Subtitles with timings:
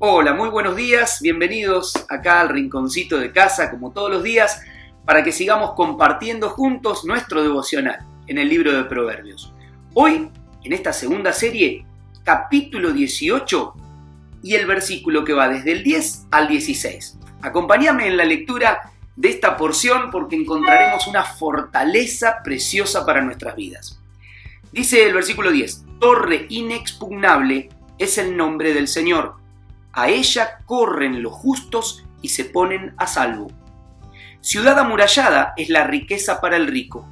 [0.00, 4.62] Hola, muy buenos días, bienvenidos acá al rinconcito de casa como todos los días
[5.04, 9.52] para que sigamos compartiendo juntos nuestro devocional en el libro de Proverbios.
[9.94, 10.30] Hoy,
[10.62, 11.84] en esta segunda serie,
[12.22, 13.74] capítulo 18
[14.44, 17.18] y el versículo que va desde el 10 al 16.
[17.42, 24.00] Acompáñame en la lectura de esta porción porque encontraremos una fortaleza preciosa para nuestras vidas.
[24.70, 27.68] Dice el versículo 10, Torre inexpugnable
[27.98, 29.47] es el nombre del Señor
[30.00, 33.50] a ella corren los justos y se ponen a salvo.
[34.40, 37.04] Ciudad amurallada es la riqueza para el rico,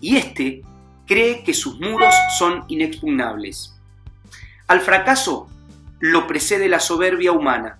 [0.00, 0.62] y éste
[1.06, 3.78] cree que sus muros son inexpugnables.
[4.66, 5.48] Al fracaso
[6.00, 7.78] lo precede la soberbia humana,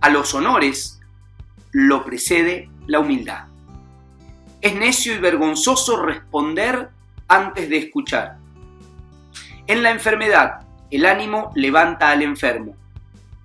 [0.00, 1.00] a los honores
[1.70, 3.44] lo precede la humildad.
[4.60, 6.90] Es necio y vergonzoso responder
[7.28, 8.38] antes de escuchar.
[9.68, 12.74] En la enfermedad, el ánimo levanta al enfermo,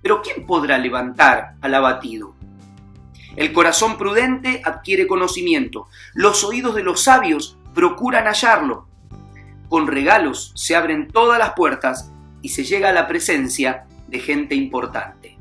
[0.04, 2.34] pero ¿quién podrá levantar al abatido?
[3.36, 8.86] El corazón prudente adquiere conocimiento, los oídos de los sabios procuran hallarlo.
[9.70, 14.54] Con regalos se abren todas las puertas y se llega a la presencia de gente
[14.54, 15.38] importante.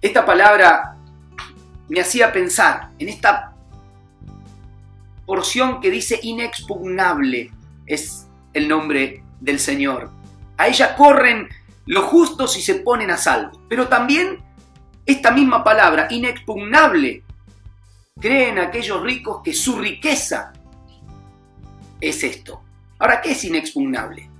[0.00, 0.96] Esta palabra
[1.88, 3.56] me hacía pensar en esta
[5.26, 7.50] porción que dice inexpugnable
[7.86, 10.12] es el nombre del Señor.
[10.56, 11.48] A ella corren
[11.90, 13.62] los justos y se ponen a salvo.
[13.68, 14.38] Pero también
[15.04, 17.24] esta misma palabra, inexpugnable,
[18.20, 20.52] creen aquellos ricos que su riqueza
[22.00, 22.62] es esto.
[22.96, 24.30] Ahora, ¿qué es inexpugnable?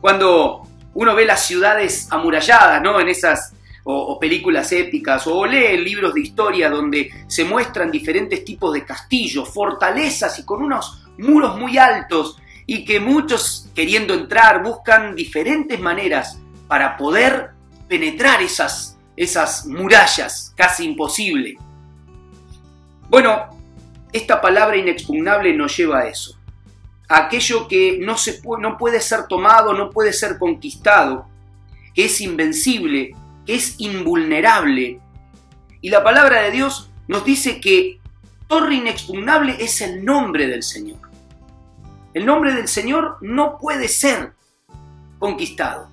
[0.00, 0.62] Cuando
[0.94, 3.00] uno ve las ciudades amuralladas, ¿no?
[3.00, 3.52] En esas
[3.82, 9.52] o, películas épicas, o lee libros de historia donde se muestran diferentes tipos de castillos,
[9.52, 16.40] fortalezas y con unos muros muy altos y que muchos queriendo entrar buscan diferentes maneras
[16.66, 17.50] para poder
[17.86, 21.56] penetrar esas, esas murallas, casi imposible.
[23.08, 23.56] Bueno,
[24.12, 26.36] esta palabra inexpugnable nos lleva a eso,
[27.08, 31.28] a aquello que no, se no puede ser tomado, no puede ser conquistado,
[31.94, 33.14] que es invencible,
[33.46, 34.98] que es invulnerable.
[35.80, 38.00] Y la palabra de Dios nos dice que
[38.48, 41.07] torre inexpugnable es el nombre del Señor.
[42.18, 44.32] El nombre del Señor no puede ser
[45.20, 45.88] conquistado.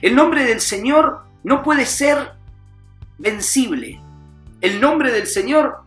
[0.00, 2.34] El nombre del Señor no puede ser
[3.18, 4.00] vencible.
[4.60, 5.82] El nombre del Señor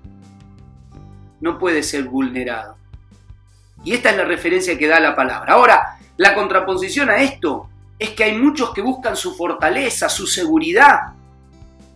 [1.40, 2.76] no puede ser vulnerado.
[3.86, 5.54] Y esta es la referencia que da la palabra.
[5.54, 11.14] Ahora, la contraposición a esto es que hay muchos que buscan su fortaleza, su seguridad.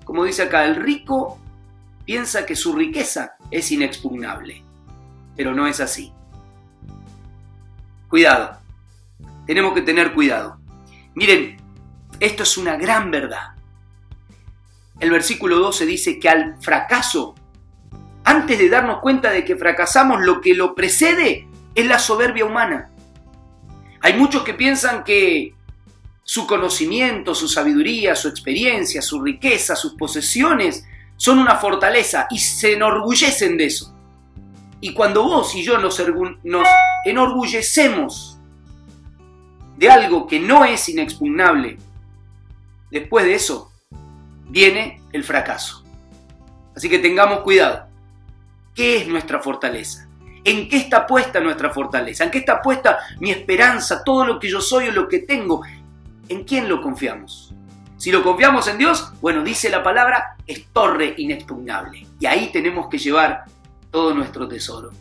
[0.06, 1.40] Como dice acá, el rico
[2.06, 4.63] piensa que su riqueza es inexpugnable,
[5.36, 6.13] pero no es así.
[8.16, 8.62] Cuidado.
[9.46, 10.58] Tenemos que tener cuidado.
[11.16, 11.58] Miren,
[12.22, 13.56] esto es una gran verdad.
[15.02, 17.36] El versículo 12 dice que al fracaso,
[18.24, 22.90] antes de darnos cuenta de que fracasamos, lo que lo precede es la soberbia humana.
[24.00, 25.54] Hay muchos que piensan que
[26.24, 30.86] su conocimiento, su sabiduría, su experiencia, su riqueza, sus posesiones
[31.18, 33.94] son una fortaleza y se enorgullecen de eso.
[34.85, 36.00] Y cuando vos y yo nos,
[37.06, 38.38] enorgullecemos
[39.78, 41.79] de algo que no es inexpugnable,
[42.91, 43.72] después de eso
[44.47, 45.84] viene el fracaso.
[46.75, 47.88] Así que tengamos cuidado.
[48.75, 50.07] ¿Qué es nuestra fortaleza?
[50.44, 52.24] ¿En qué está puesta nuestra fortaleza?
[52.24, 55.63] ¿En qué está puesta mi esperanza, todo lo que yo soy o lo que tengo?
[56.29, 57.56] ¿En quién lo confiamos?
[57.97, 62.06] Si lo confiamos en Dios, bueno, dice la palabra, es torre inexpugnable.
[62.19, 63.45] Y ahí tenemos que llevar
[63.95, 64.91] todo nuestro tesoro.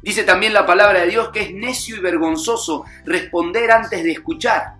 [0.00, 4.74] Dice también la palabra de Dios que es necio y vergonzoso responder antes de escuchar.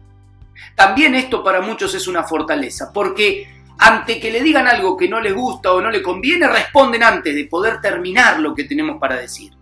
[0.76, 5.20] También esto para muchos es una fortaleza, porque ante que le digan algo que no
[5.20, 9.16] les gusta o no le conviene, responden antes de poder terminar lo que tenemos para
[9.16, 9.52] decir.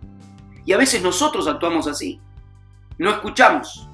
[0.63, 2.21] Y a veces nosotros actuamos así.
[2.99, 3.89] No escuchamos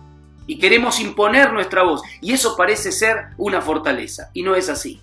[0.48, 2.02] y queremos imponer nuestra voz.
[2.20, 4.32] Y eso parece ser una fortaleza.
[4.34, 5.02] Y no es así.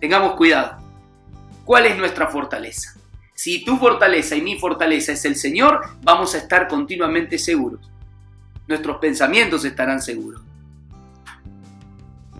[0.00, 0.81] Tengamos cuidado.
[1.64, 2.94] ¿Cuál es nuestra fortaleza?
[3.34, 7.80] Si tu fortaleza y mi fortaleza es el Señor, vamos a estar continuamente seguros.
[8.68, 10.42] Nuestros pensamientos estarán seguros.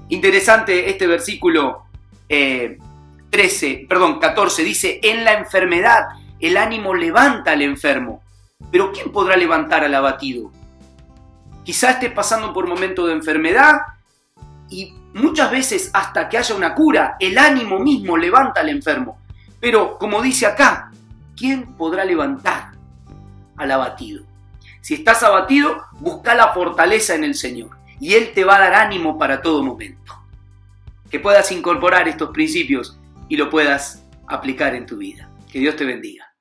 [0.08, 1.84] Interesante este versículo
[2.28, 6.08] 13, eh, perdón, 14, dice, en la enfermedad
[6.38, 8.22] el ánimo levanta al enfermo,
[8.70, 10.50] pero ¿quién podrá levantar al abatido?
[11.64, 13.78] Quizás esté pasando por un momento de enfermedad
[14.68, 19.18] y muchas veces hasta que haya una cura, el ánimo mismo levanta al enfermo.
[19.60, 20.90] Pero como dice acá,
[21.36, 22.72] ¿quién podrá levantar
[23.56, 24.24] al abatido?
[24.80, 27.70] Si estás abatido, busca la fortaleza en el Señor.
[28.00, 30.12] y Él te va a dar ánimo para todo momento.
[31.08, 32.98] Que puedas incorporar estos principios
[33.28, 35.28] y lo puedas aplicar en tu vida.
[35.52, 36.31] Que Dios te bendiga.